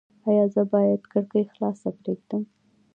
[0.27, 2.43] ایا زه باید کړکۍ خلاصه پریږدم؟